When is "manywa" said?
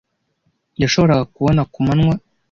1.85-2.15